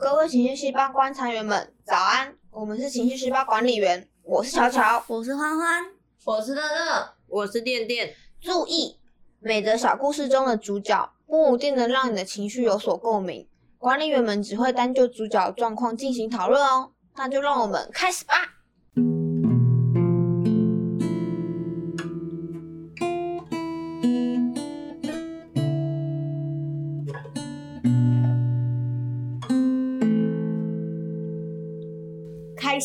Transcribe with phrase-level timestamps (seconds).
[0.00, 2.34] 各位情绪细胞观察员们，早安！
[2.50, 5.84] 我们是情绪细胞管理员，我是乔乔，我是欢欢，
[6.24, 8.14] 我是乐乐，我是电电。
[8.40, 8.98] 注意，
[9.40, 16.92] 每则小故事中的主角不一定能让你的情绪有所共鸣，管理员们只会单就主角状况进行讨论哦。
[17.16, 18.34] 那就让我们开始吧。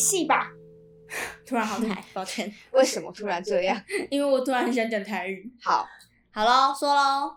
[0.06, 0.50] 戏吧！
[1.46, 3.80] 突然好台，抱歉， 为什么突然这样？
[4.10, 5.52] 因为我突然很想讲台语。
[5.60, 5.86] 好，
[6.30, 7.36] 好喽，说喽。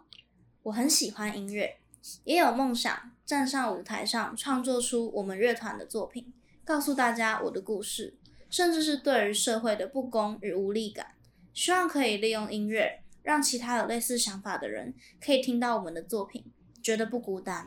[0.63, 1.79] 我很喜欢音乐，
[2.25, 6.31] 也有梦想站上舞台上创作出我们乐团的作品，
[6.63, 8.17] 告诉大家我的故事，
[8.49, 11.15] 甚至是对于社会的不公与无力感。
[11.53, 16.43] 希望可以利用音乐，让其他有类似想法的人可以听到我们的作品，
[16.83, 17.65] 觉得不孤单。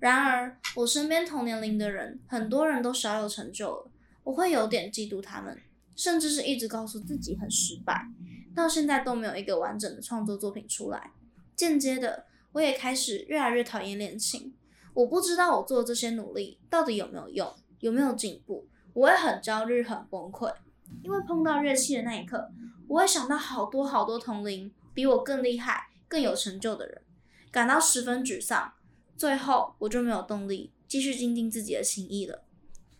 [0.00, 3.90] 然而，我身边同年龄的人，很多人都小有成就了。
[4.24, 5.56] 我会有点嫉妒他们，
[5.94, 8.08] 甚至是一直告诉自己很失败，
[8.54, 11.12] 到现在都没有一个完整的创作作品出来。
[11.54, 14.54] 间接的，我也开始越来越讨厌恋情。
[14.94, 18.66] 我不知道我做这些努力到底有没有用，有没有进步。
[18.92, 20.54] 我会很焦虑、很崩溃，
[21.02, 22.48] 因为碰到乐器的那一刻，
[22.86, 27.02] 我会想到好多好多同龄比我更厉害、更有成就的人，
[27.50, 28.72] 感到十分沮丧。
[29.16, 32.43] 最后，我就没有动力继续精进自己的情谊了。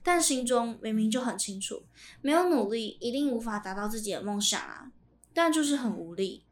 [0.05, 1.83] 但心中明明就很清楚，
[2.21, 4.87] 没有努力一定无法达到自己的梦想啊！
[5.33, 6.45] 但就是很无力，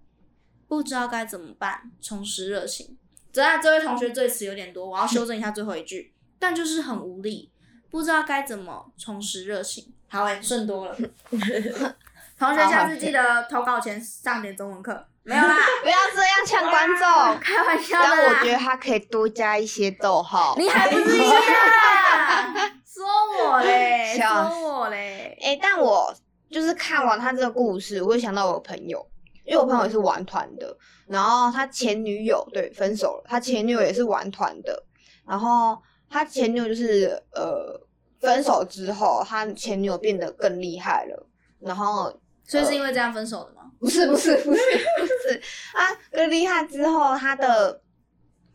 [0.66, 2.96] 不知道该怎么办，重拾热情。
[3.32, 6.12] 这这位同学最词有点多，我要修正一下最后一句。
[6.38, 7.52] 但就是很无力，
[7.90, 9.92] 不知道该怎么重拾热情。
[10.08, 10.96] 好诶，顺多了。
[12.36, 15.06] 同学下次记得投稿前上点中文课。
[15.22, 18.08] 没有啦，不要这样抢观众，开玩笑的。
[18.08, 20.56] 但我觉得他可以多加一些逗号。
[20.58, 22.81] 你还不是一样？
[22.92, 25.38] 说我嘞， 说我嘞。
[25.40, 26.14] 哎，但我
[26.50, 29.04] 就是看完他这个故事，我就想到我朋友，
[29.44, 30.76] 因为我朋友也是玩团的，
[31.06, 34.84] 然后他前女友对分手了，他前女友也是玩团的，
[35.26, 35.80] 然后
[36.10, 37.80] 他前女友就是呃
[38.20, 41.26] 分手之后，他前女友变得更厉害了，
[41.60, 42.12] 然后
[42.44, 43.70] 所以是因为这样分手的吗？
[43.80, 44.60] 不是不是不是
[44.98, 45.42] 不是
[45.74, 45.90] 啊！
[46.12, 47.80] 更厉害之后，他的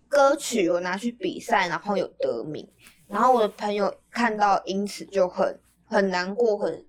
[0.08, 2.66] 歌曲有拿去比赛，然后有得名。
[3.08, 6.86] 然后我的朋友看到，因此就很很难过，很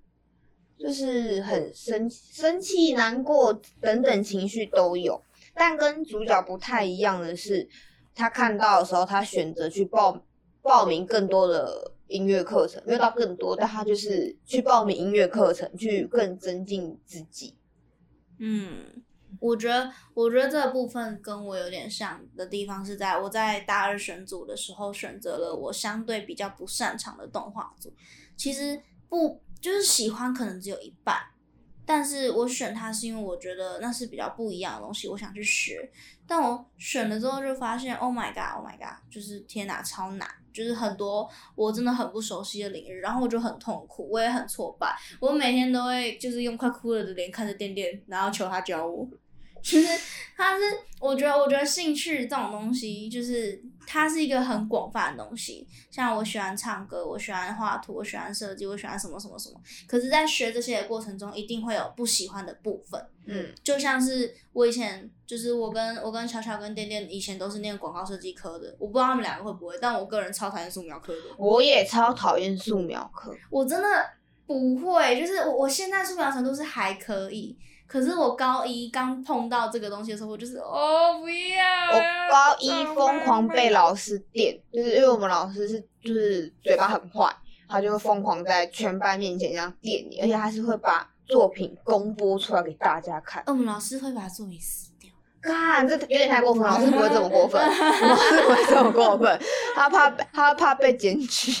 [0.77, 5.21] 就是很生生气、难过等等情绪都有。
[5.53, 7.67] 但跟主角不太一样的是，
[8.15, 10.21] 他看到的时候，他选择去报
[10.61, 17.55] 报名更多的音乐课程，没有到更多，但他就是去报名音乐课程，去更增进自己。
[18.37, 19.03] 嗯，
[19.39, 27.93] 我觉得，我觉得这部分跟我有点像的地方是在我在大二选组的时候选择了我相对比较不擅长的动画组。
[28.35, 31.17] 其实不就是喜欢，可能只有一半，
[31.89, 35.89] 但是我选它是因为我觉得那是比较不一样的东西，我想去学。
[36.27, 40.29] 但我选了之后就发现，Oh my god，Oh my god，就是天哪，超难。
[40.53, 49.07] 就是很多我真的很不熟悉的领域，然后我就很痛苦，我也很挫败，我每天都会就是用快哭了的脸看着店店，然后求他教我。
[49.63, 49.87] 其实
[50.35, 50.63] 它是，
[50.99, 55.67] 我觉得，我觉得兴趣这种东西，就是它是一个很广泛的东西。
[55.91, 59.59] 像我喜欢唱歌，我喜欢画图，我喜欢设计，我喜欢什么什么什么。
[59.85, 63.05] 可是，在学这些的过程中，一定会有不喜欢的部分。
[63.25, 71.21] 嗯，就像是我以前，就是我跟我跟巧巧跟店店以前都是念广告设计科的，我不知道他们两个会不会，但我个人超讨厌素描科的。
[71.37, 73.87] 我也超讨厌素描科，我真的
[74.47, 77.57] 不会，就是我我现在素描程度是还可以。
[77.89, 81.87] 可是我高一刚碰到这个东西的时候，我就是哦不要。
[81.91, 87.35] 我高一疯狂被老师电，就是因为我们老师是就是嘴巴很坏，
[87.67, 93.43] 他就会疯狂在全班面前这样电你，而且他是会把作品公播出来给大家看。
[93.47, 95.09] 我们老师会把作品撕掉。
[95.41, 99.41] 看，这有点太过分， 老师不会这么过分，老师不会这么过分，
[99.73, 101.51] 他怕 他怕被检举。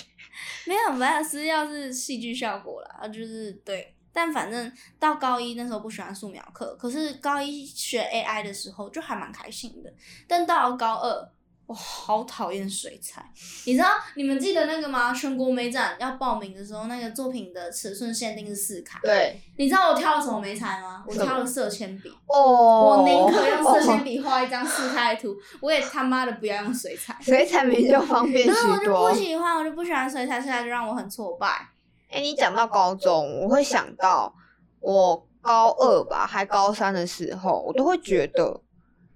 [0.67, 3.95] 没有，没有撕掉是戏剧效果啦，就是对。
[4.21, 4.69] 但反正
[4.99, 9.89] 到高一那时候不喜欢素描课，可是高一学 AI 的时候就还蛮开心的。
[10.27, 11.29] 但到了高二，
[11.65, 13.25] 我好讨厌水彩。
[13.65, 15.13] 你知道你们记得那个吗？
[15.13, 18.99] 全国美展要报名的时候，那个作品的尺寸限定是四卡。
[19.01, 19.39] 对。
[19.55, 21.05] 你知道我挑了什么美彩吗？
[21.07, 22.09] 我挑了色铅笔。
[22.27, 22.97] 哦。
[22.97, 27.15] 我宁可用色铅笔画一张四开的图，我也他妈的不要用水彩。
[27.21, 28.73] 水彩比较方便许多。
[28.73, 31.69] 我就不喜欢，我就不喜欢水彩，现在就让我很挫败。
[32.09, 34.33] 哎，你讲到高中，我会想到
[34.79, 38.61] 我高二吧，还高三的时候，我都会觉得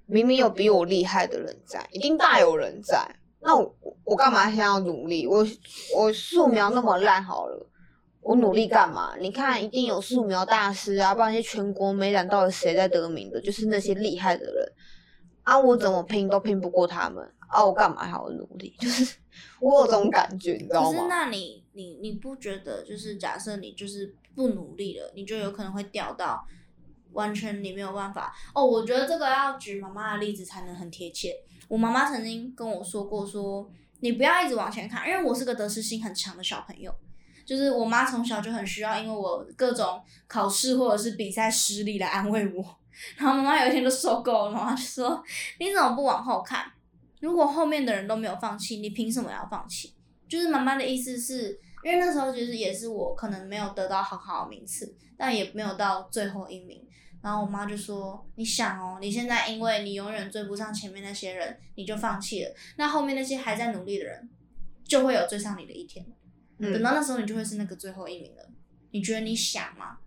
[0.06, 3.04] 明明有比我厉害的人在，一定大有人在。
[3.42, 3.76] 那我
[4.06, 5.28] 我干嘛现在要努力？
[5.28, 5.46] 我
[5.98, 7.70] 我素描那么烂好了，
[8.22, 9.16] 我努力干嘛？
[9.20, 13.42] 你看，一定有素描大师啊，不然那些全国美展到底谁在得名的？
[13.42, 14.72] 就是那些厉害的人
[15.42, 18.76] 啊，我怎么拼都拼不过他们啊，我干嘛还要努力？
[18.80, 19.16] 就是
[19.60, 21.08] 我有这种感觉，你知道吗可是？
[21.08, 26.46] 那你你你不觉得就是假设你就是不努力了，你就有可能会掉到
[27.14, 28.66] 完全你没有办法哦。
[28.66, 31.36] 我觉得这个要举妈妈的例子才能很贴切。
[31.68, 33.70] 我妈妈曾经跟我说过说，
[34.02, 36.94] 你不要一直往前看，因为我是个得失心很强的小朋友。
[37.46, 42.64] 就是我妈从小就很需要，因为我各种考试或者是比赛失利来安慰我。
[43.18, 45.24] 然后妈妈有一天就受够了，妈妈就说
[45.60, 46.66] ：“你怎么不往后看？
[47.24, 49.94] 如果后面的人都没有放弃，你凭什么要放弃？”
[50.28, 56.86] 就是妈妈的意思是，因为那时候其实也是我可能没有得到很好的名次，但也没有到最后一名。
[57.22, 64.30] 然后我妈就说：“你想哦，你现在因为你永远追不上前面那些人，你就放弃了，那后面那些还在努力的人，
[64.86, 66.06] 就会有追上你的一天。
[66.60, 68.50] 等嗯，到那时候，你就会是那个最后一名了。
[68.92, 70.00] 你觉得你想吗？”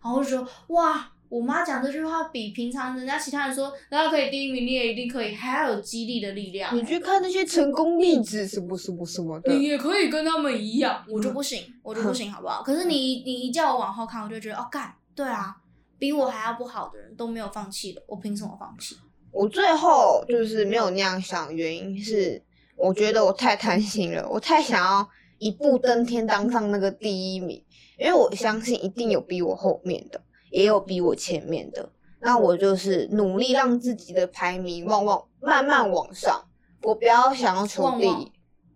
[0.00, 6.76] 然后我就说：“哇，我妈讲这句话比平常人家其他人说大家可以第一名，你也一定可以，还要有激励的力量。
[6.76, 12.62] 你去看那些成功例子，什么什么什么的，你也可以跟他们一样，我就不行，我就不行，好不好？
[12.62, 15.56] 可是你你一叫我往后看，我就觉得哦，干，对啊，
[15.98, 18.94] 比我还要不好的人都没有放弃的，我凭什么放弃？
[19.30, 22.42] 我最后就是没有那样想，原因是
[22.76, 25.08] 我觉得我太贪心了，我太想要
[25.38, 27.64] 一步登天当上那个第一名，
[27.98, 30.20] 因为我相信一定有比我后面的，
[30.52, 31.90] 也有比我前面的。
[32.20, 36.40] 那我就是努力让自己的排名往往慢慢往上，
[36.82, 38.32] 我不要想要求第旺旺一。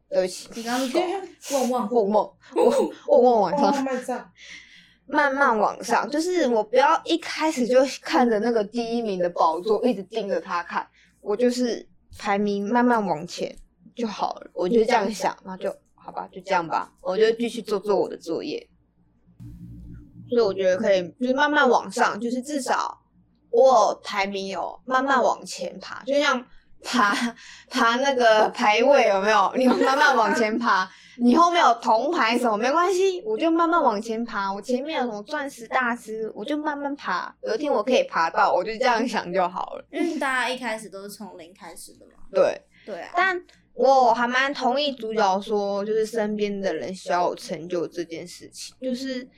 [0.08, 0.88] 对不起，你刚刚
[1.40, 3.74] 说 旺，旺旺旺旺，我我旺往
[4.04, 4.32] 上，
[5.06, 10.86] 慢慢往上，就是我不要一开始就看着那个第一名的宝座，一直盯着他看，
[11.20, 11.86] 我就是
[12.18, 13.54] 排名慢慢往前
[13.94, 18.68] 就好了，我就这样想，那就好吧，就这样吧，我就继续做做我的作业。
[20.28, 22.98] 所以我觉得可以，就是慢慢往上，就是至少
[23.50, 26.44] 我排名有慢慢往前爬，就像
[26.82, 27.14] 爬
[27.68, 29.52] 爬那个排位有没有？
[29.56, 30.88] 你慢慢往前爬，
[31.18, 34.52] 你后面有铜牌什么没关系，我就慢慢往前爬。
[34.52, 37.34] 我前面有什么钻石大师，我就慢慢爬。
[37.42, 39.84] 有一天我可以爬到，我就这样想就好了。
[39.90, 42.12] 因为大家一开始都是从零开始的嘛。
[42.30, 43.42] 对，对啊，但
[43.74, 49.28] 我还蛮同意主角说，就是身边的人需要有成就这件事情，就是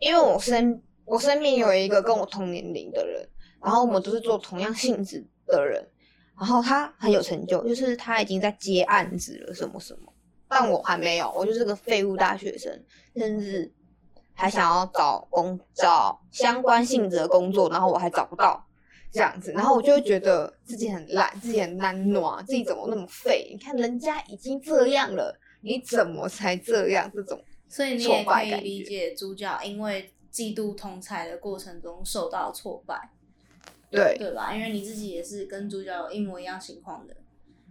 [0.00, 3.28] 因为我身我身边有一个跟我同年龄的人，
[3.62, 5.86] 然后我们都是做同样性质的人，
[6.36, 10.12] 然后他很有成就，就是他已经在接案子了，什么什么，
[10.48, 13.72] 但我还没有，我就是个废物大学生，甚至
[14.34, 18.66] 还想要找工找相关性质的工作，然后我还找不到。
[19.12, 23.48] 这样子，然后我就会觉得自己很懒，自己很难暖，自己怎么那么废？
[23.50, 27.10] 你看人家已经这样了，你怎么才这样？
[27.12, 27.36] 这种
[27.70, 33.10] 所以你也可以理解主角因为嫉妒同才的过程中受到挫败，
[33.90, 34.52] 对，对吧？
[34.52, 37.14] 因为你自己也是跟主角有一模一样情况的。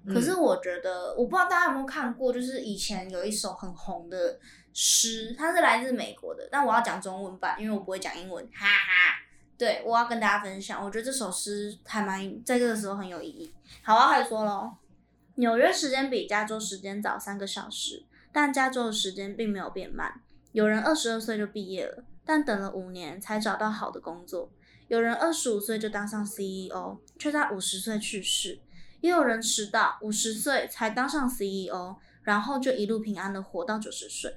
[0.05, 4.39] 嗯可是我觉得，我不知道大家有没有看过，就是以前有一首很红的
[4.73, 9.19] 诗，它是来自美国的，但我要讲中文版，因为我不会讲英文，哈哈。
[9.57, 13.51] 对，我要跟大家分享，我觉得这首诗还蛮在这个时候很有意义。
[13.83, 14.71] 好，我要开始说喽。
[15.35, 20.21] 纽约时间比加州时间早三个小时，但加州的时间并没有变慢。
[20.51, 24.49] 有人二十二岁就毕业了，但等了五年才找到好的工作；
[24.87, 28.59] 有人二十五岁就当上 CEO，却在五十岁去世。
[29.01, 34.35] 也有人迟到，五十岁才当上 CEO，然后就一路平安的活到九十岁。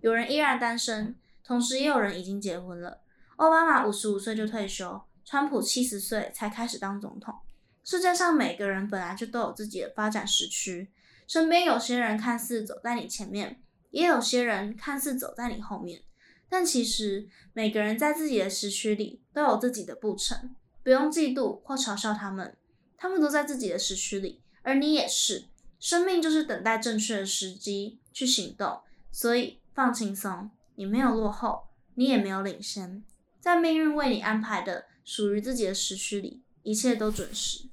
[0.00, 3.00] 有人依然单身，同时也有人已经结婚了。
[3.36, 7.34] 奥巴马五十五岁就退休，川普七十岁才开始当总统。
[7.82, 10.88] 世界上每个人本来就都有自己的发展时区，
[11.26, 16.02] 身边有些人看似走在你前面，也有些人看似走在你后面，
[16.48, 22.56] 但其实每个人在自己的时区里都有自己的步程，不用嫉妒或嘲笑他们。
[22.96, 25.44] 他们都在自己的时区里，而你也是。
[25.78, 31.64] 生命就是等待正确的时机去行动，所以放轻松，你没有落后，
[31.96, 33.04] 你也没有领先，
[33.38, 37.68] 在命运为你安排的属于自己的时区里，一切都准时。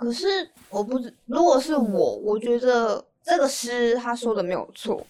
[0.00, 0.26] 可是
[0.70, 5.06] 我不知，如果是我，我觉得这个诗他说的没有错，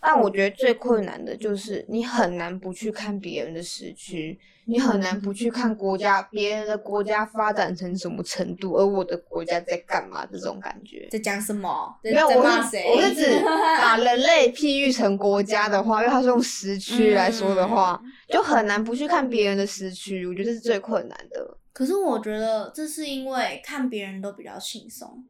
[0.00, 11.06] 但我觉得最困难的就是你很难不去看别人的时区，你很难不去看国家别人的国家发展成什么程度，而我的国家在干嘛这种感觉。
[11.10, 11.94] 在讲什么？
[12.02, 21.56] 没有，我是我是指把人类譬喻成国家的话，因为它是用时区来说的话，就很难不去看别人的时区，我觉得这是最困难的。
[21.74, 25.22] 可是我觉得这是因为看别人都比较轻松，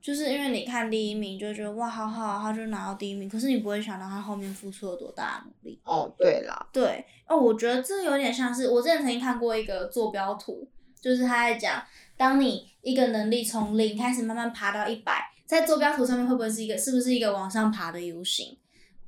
[0.00, 5.80] 就是因为你看第一名就觉得哇好好，他就拿到第一名，可是你不会想到他后面付出了多大的努力。
[5.84, 10.68] 哦，对啦，对，哦，我觉得这有点像是我之前曾经看过一个坐标图，
[11.00, 11.82] 就是他在讲，
[12.16, 18.58] 当你一个能力从零开始慢慢爬到一百，在坐标图上面会不会是一个是不是一个往上爬的 U 型？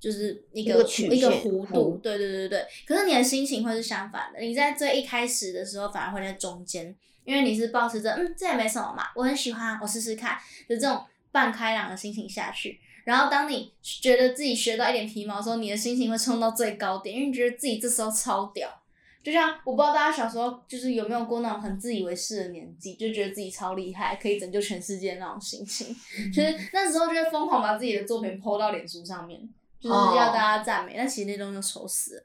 [0.03, 2.67] 就是一个一个弧度弧，对对对对。
[2.85, 6.93] 可是你的心情会是相反的，你在最一开始的时候反而会在中间，
[7.25, 10.37] 因为你是保持着嗯这也没什么嘛，我很喜欢，我试试看
[10.69, 12.81] 的这种半开朗的心情下去。
[13.05, 18.69] 然后当你觉得自己学到一点皮毛的时候，你的心情会冲到最高点，因为你觉得自己这时候超屌。
[19.23, 25.95] 就像我不知道大家小时候就是有没有过那种很自以为是的年纪，就觉得自己超厉害，可以拯救全世界那种心情。
[26.35, 29.49] 就是那时候就会疯狂把自己的作品 PO 到脸书上面，
[29.83, 30.95] 就是要大家赞美。
[30.97, 32.25] 但其实那东西就丑死了。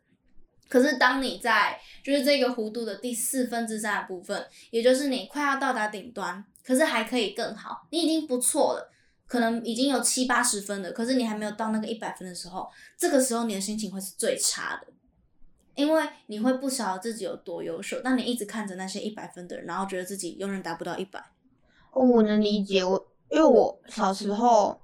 [0.69, 8.91] 可是当你在就是这个弧度的第四分之三的部分，也就是你快要到达顶端，可是还可以更好，你已经不错了，
[9.27, 14.87] 可能已经有七八十分了，可是你还没有到那个一百分的时候，这个时候你的心情会是最差的。
[15.75, 21.23] 因为你会不晓得自己有多优秀，但你一直看着那些一百分的人，然后觉得自己永远达不到一百。
[21.91, 24.81] 哦，我能理解我，因为我小时候，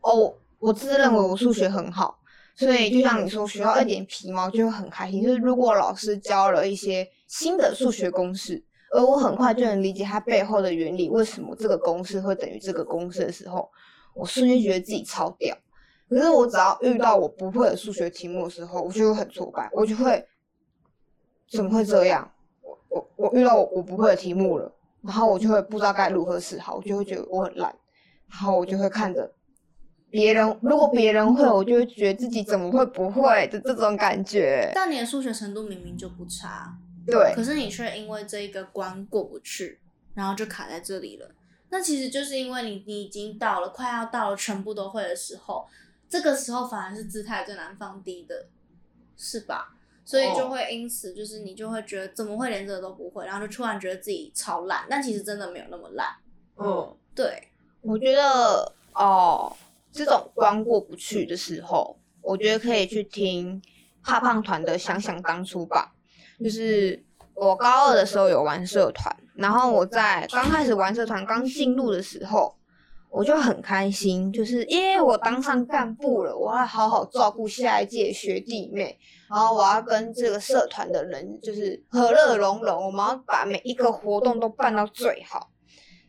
[0.00, 2.20] 哦，我自认为我数学很好，
[2.54, 5.22] 所以就像你说，学到一点皮毛就会很开心。
[5.22, 8.62] 就是如果老师教了一些新的数学公式，
[8.92, 13.68] 而我很快就能理解它背后的原理，为什么这个公式会等于这个公式的时候，
[14.14, 15.56] 我瞬间觉得自己超屌。
[16.08, 20.22] 可是我只要遇到我不会的数学题目的时候，我就会很挫败，我就会
[21.50, 22.30] 怎么会这样？
[22.60, 24.70] 我我我遇到我我不会的题目了。
[25.02, 27.74] 然后我就会不知道该如何是好，我就会觉得我很烂，
[28.28, 29.32] 然后我就会看着
[30.10, 34.70] 别人，如果别人会，我就会觉得自己怎么会不会的这种感觉。
[34.74, 36.76] 但你的数学程度明明就不差，
[37.06, 39.78] 对可是你却因为这一个关过不去，
[40.14, 41.30] 然后就卡在这里了。
[41.70, 45.66] 那其实就是因为你你已经到了快要到了全部都会的时候，
[46.08, 48.46] 这个时候反而是姿态最难放低的，
[49.16, 49.74] 是吧？
[50.02, 56.08] 所以就会因此就是你就会觉得怎么会连这个都不会，然后就突然觉得自己超烂，但其实真的没有那么烂。
[56.56, 57.40] 嗯，对，
[57.82, 59.56] 我觉得哦，
[59.92, 63.60] 这种关过不去的时候，我觉得可以去听
[64.02, 65.92] 怕胖团的《想想当初》吧。
[66.42, 67.04] 就是
[67.34, 72.56] 我高二的时候有玩社团，然后我在刚开始玩社团刚进入的时候，
[73.10, 85.50] 我就很开心，就是耶，我当上干部了，我要好好照顾下一届学弟妹，然后我要跟这个社团的人就是和乐融融，我们要把每一个活动都办到最好。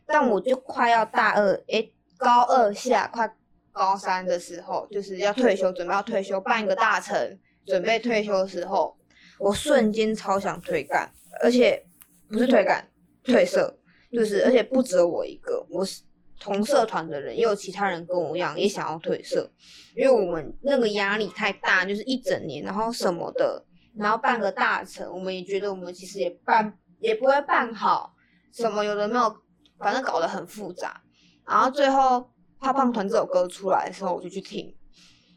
[0.06, 3.34] 但我就快要大二，诶，高二下快
[3.72, 8.96] 高三的时候，就是要退休，准备要退休，办个大成，准备退休的时候，
[9.38, 11.10] 我瞬间超想退干，
[11.42, 11.84] 而且
[12.28, 12.86] 不是退干，
[13.24, 13.78] 退社，
[14.12, 16.02] 就是而且不止我一个，我是
[16.38, 19.50] 同社团的人，也有其他人跟我一样也想要退社，
[19.96, 23.64] 因为我们那个压力太大，就是一整年，然后什么的，
[23.96, 28.14] 然后办个大成，我们也觉得我们其实也办也不会办好，
[28.52, 29.36] 什么有的没有，
[29.78, 31.00] 反正搞得很复杂。
[31.46, 32.31] 然后最后
[32.62, 34.72] 胖胖团这首歌出来的时候，我就去听，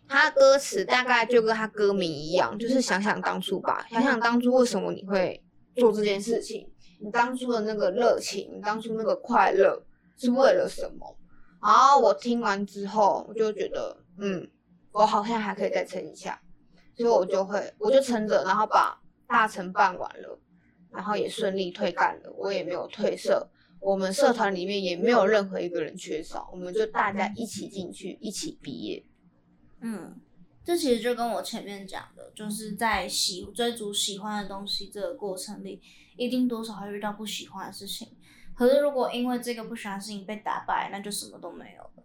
[0.07, 5.43] 他歌词大概就跟他歌名一样，就是想想当初吧，想想当初为什么你会
[5.75, 9.83] 做这件事情，你当初的那个热情，你当初那个快乐
[10.15, 11.17] 是为了什么？
[11.63, 14.47] 然后我听完之后，我就觉得，嗯，
[14.91, 16.39] 我好像还可以再撑一下，
[16.95, 20.39] 所以我就会，我就撑着，然后把大成办完了，
[20.91, 23.49] 然后也顺利退干了，我也没有退社。
[23.85, 29.05] 我们社团里面也没有任何一个人缺少，我们就大家一起进去，一起毕业。
[29.81, 30.19] 嗯，
[30.63, 35.79] 这其实就跟我前面讲的，就是在喜追逐喜欢的东西这个过程里，
[36.17, 38.07] 一定多少会遇到不喜欢的事情。
[38.55, 42.03] 可是如果因为这个不喜欢的事情被打败，那就什么都没有了。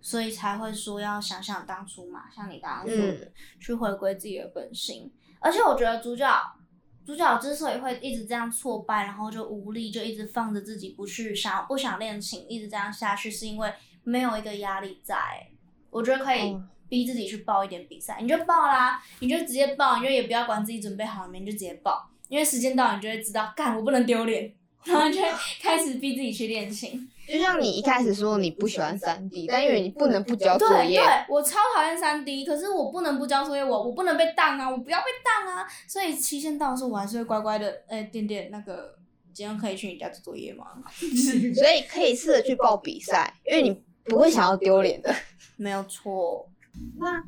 [0.00, 3.30] 所以才会说要想想当初嘛，像你刚刚说的，
[3.60, 5.12] 去回归自己的本心。
[5.38, 6.26] 而且我觉得主角
[7.04, 15.16] 主角之所以会一直这样挫败，然后就无力，就一直放着自己不去想不想练琴，一直这样下去，是因为没有一个压力在。
[15.90, 24.52] 我觉得可以嗯逼自己去报一点比赛，你就报啦，你就直接报，你就也不要管自己准备好了没，你就直接报，因为时间到，你就会知道，干我不能丢脸，
[24.84, 25.28] 然后就会
[25.60, 27.08] 开始逼自己去练琴。
[27.26, 38.94] 就像你一开始说你不喜欢三 D，但因为你不能不交作业，对对，我超讨厌三 D，可是我不能不交作业，我我不能被当啊，我不要被当啊，所以期限到的时候，我还是会乖乖的，哎、点点那个，
[39.32, 40.66] 今天可以去你家做作业吗？
[41.54, 45.14] 所以可以试着去报比赛，因为你不会想要丢脸的。
[45.56, 46.48] 没有错，
[46.98, 47.22] 那，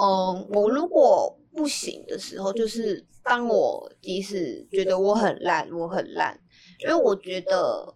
[0.00, 6.38] 嗯，我如果不行的时候，就是当我即使觉得我很烂，我很烂，
[6.80, 7.94] 因为我觉得，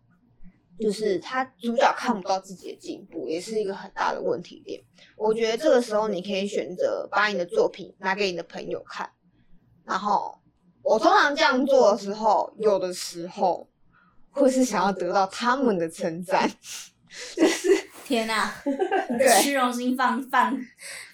[0.81, 4.81] 就是他主角看不到自己的进步，也是一个很大的问题点。
[5.17, 9.11] 我觉得这个时候你可以选择把你的作品拿给你的朋友看，
[9.85, 10.39] 然后
[10.83, 13.69] 我通常这样做的时候，有的时候
[14.31, 16.51] 会是想要得到他们的称赞，
[17.37, 17.69] 就是
[18.07, 18.51] 天哪、
[19.19, 20.59] 对虚荣心泛泛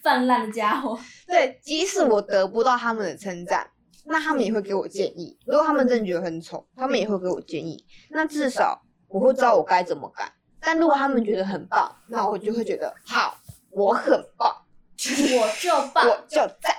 [0.02, 0.98] 泛滥的家伙。
[1.26, 3.68] 对，即使我得不到他们的称赞，
[4.04, 5.36] 那他们也会给我建议。
[5.44, 7.84] 如果他们真的觉得很丑，他们也会给我建议。
[8.10, 8.80] 那至少
[9.16, 10.30] 我会知道我该怎么改。
[10.60, 13.34] 但如果他们觉得很棒，那我就会觉得好，
[13.70, 14.54] 我很棒，
[14.98, 16.76] 我就 棒，我就赞。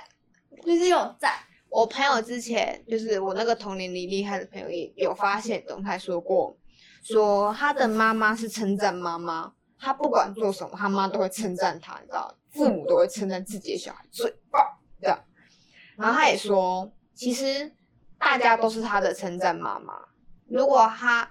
[0.64, 1.32] 就是有赞。
[1.68, 6.56] 我朋友之前就是我那个同年龄厉害的朋友也有发现动态说过，
[7.02, 14.64] 说他的妈妈是称赞妈妈，他不管做什么，他妈都会称赞他，你知道，父母都会称赞自己的小孩最棒，
[15.00, 15.18] 这样。
[15.96, 17.72] 然后他也说，其实
[18.16, 19.94] 大家都是他的称赞妈妈。
[20.46, 21.28] 如果他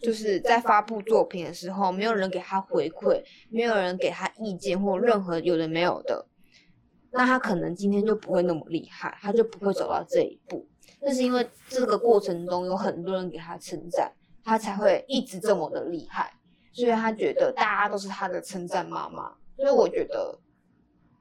[0.00, 6.26] 就是在发布作品的时候，没有人给他回馈，没有人给他意见或任何有的没有的，
[7.10, 10.66] 那他可能今天就不会那么厉害，他就不会走到这一步。
[11.00, 14.12] 那是因为这个过程中有很多人给他称赞，
[14.42, 16.32] 他才会一直这么的厉害。
[16.72, 19.32] 所以他觉得大家都是他的称赞妈妈。
[19.56, 20.38] 所以我觉得，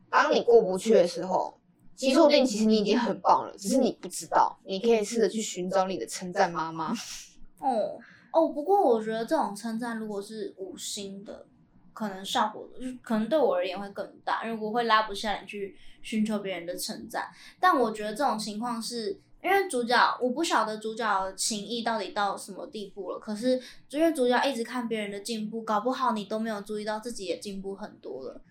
[0.10, 1.60] 当你过不去的时候，
[1.96, 4.60] 其实说不定其实你已经很棒了，只是你不知道。
[4.65, 6.93] 你可以试着去寻找你的称赞妈妈。
[7.60, 8.00] 哦
[8.38, 11.46] 哦，不过我觉得这种称赞如果是五星的，
[11.94, 17.29] 可能效果就可能对我而言会更大，因为我会拉不下脸去寻求别人的称赞。
[17.60, 19.20] 但我觉得这种情况是。
[19.39, 23.20] 因为主角，我不晓得主角情谊到底到什么地步了。
[23.20, 28.41] 可是，因为主角一直看别人的进步，搞不好你都没有注意到自己也进步很多了。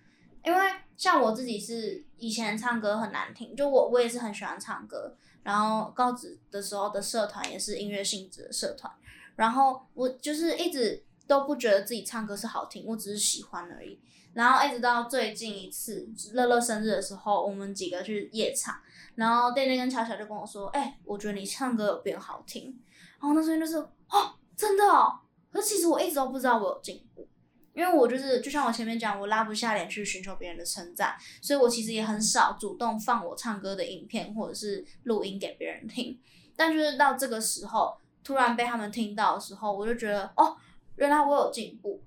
[0.45, 0.59] 因为
[0.97, 8.91] 像我自己是以前唱歌很难听，就我我也是很喜欢唱歌，然后高职的时候的社团也是音乐性质的社团，
[9.37, 13.99] 然后我就是一直都不觉得自己唱歌是好听，我只是喜欢而已。
[14.35, 18.79] 然后一直到最近一次乐乐生日的时候，我们几个去夜场，
[19.15, 22.79] 然后店店跟巧巧就跟我说：“哎、我觉得你唱歌有变好听。”
[23.19, 25.21] 然后那瞬间就是哦，真的哦。
[25.51, 27.27] 可是其实我一直都不知道我有进步，
[27.73, 36.21] 因为我就是就像我前面讲，我拉不下脸去寻求别人的称赞，所以我其实也很少主动放我唱歌的影片或者是录音给别人听。
[36.55, 37.97] 但就是到这个时候，
[38.27, 40.57] 突然被他们听到的时候，我就觉得哦，
[40.97, 42.03] 原来我有进步。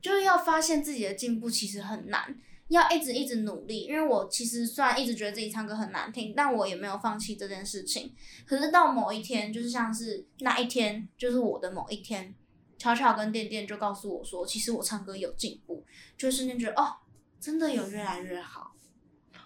[0.00, 2.34] 就是要发现自己的进步其实很难，
[2.68, 3.80] 要一直一直努力。
[3.80, 8.14] 因为我其实虽然一直觉得自己唱歌很难听，但我也没有放弃这件事情。
[8.46, 12.34] 可是到某一天，就是像是那一天，就是我的某一天，
[12.78, 15.84] 巧巧跟店店就告诉我说，其实我唱歌有进步，
[16.16, 16.94] 就瞬间觉得哦，
[17.38, 18.72] 真的有越来越好。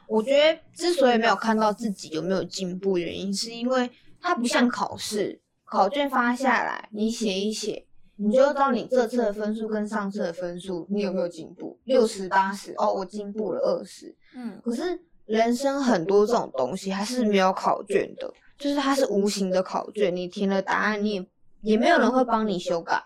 [0.07, 5.41] 我觉得之所以没有看到自己有没有进步，原因是因为它不像考试，
[5.73, 7.87] 考卷发下来，你写一写。
[8.17, 11.81] 你就知道你这次的分数跟上次的分数，你有没有进步？
[11.85, 14.15] 六十八十，哦，我进步了二十。
[14.35, 21.27] 嗯，可是人生很多这种东西还是没有考卷的，就是它是无形的考卷，你填了答案，你也
[21.63, 23.03] 也没有人会帮你修改，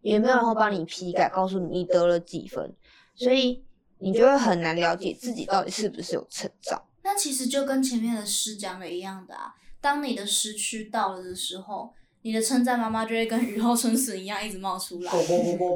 [0.00, 2.74] 也没有人会帮你批改，告诉你你得了几分，
[3.14, 3.62] 所以
[3.98, 6.82] 你就会很难了解自己到底是不是有成长。
[7.04, 11.92] 那其实就跟前面的诗讲的一样的啊，当你的时区到了的时候。
[12.22, 15.12] 你的称赞妈妈就会跟 雨后春笋一样一直冒出来，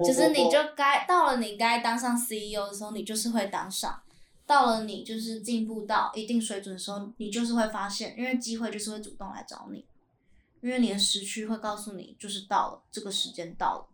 [0.05, 3.93] 就是你就该到了你该当上 CEO 的时候，你就是会当上；
[4.47, 9.85] 到了你就是进步到一定水准的时候，你就是会发现，因为机会就是会主动来找你，
[10.61, 13.87] 因为你的时区会告诉你，就是到了这个时间到了。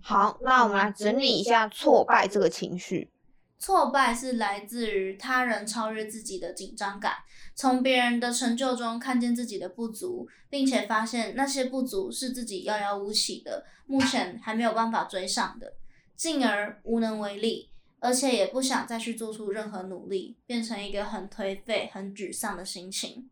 [0.00, 3.10] 好，那我们来整理一下挫败这个情绪。
[3.58, 7.14] 挫败是来自于他人超越自己的紧张感，
[7.58, 15.74] 从别人的成就中看见自己的不足，并且发现那些不足是自己遥遥无期的，目前还没有办法追上的，
[16.14, 17.68] 进而无能为力，
[17.98, 23.28] 而且也不想再去做出任何努力，变成一个很颓废、很沮丧的心情。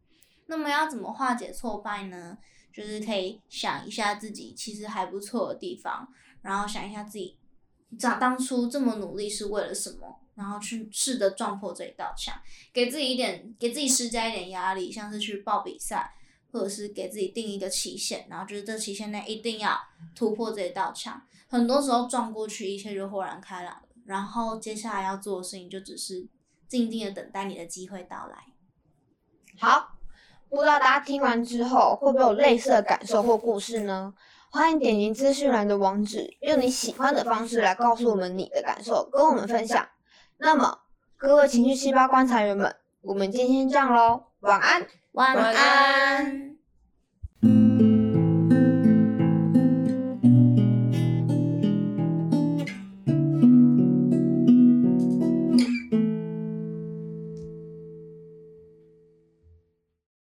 [0.46, 2.36] 那么要怎么化解挫败呢？
[2.74, 6.12] 就是可以想一下自己其实还不错的地方，
[6.42, 7.36] 然后想一下自己。
[7.96, 10.18] 长当初这么努力是为了什么？
[10.36, 12.34] 然后去试着撞破这一道墙，
[12.72, 16.14] 给自己一点，给自己施加一点压力，像是去报比赛，
[16.52, 19.76] 或者是给自己定一个期限，然后就是这期限内一定要
[20.14, 21.20] 突破这一道墙。
[21.48, 23.82] 很多时候撞过去，一切就豁然开朗了。
[24.04, 26.28] 然后接下来要做的事情就只是
[26.68, 28.36] 静静的等待你的机会到来。
[29.58, 29.96] 好，
[30.50, 34.12] 不知道大家听完之后会不会有类似的感受或故事呢？
[34.50, 39.88] 欢迎点击资讯栏的网址，用你喜欢的方式来告诉我们你的感受，跟我们分享。
[40.38, 40.80] 那么，
[41.16, 44.86] 各位情绪细胞观察员们，我们今天这样喽，晚安。
[45.12, 45.54] 晚晚。
[45.54, 46.56] 安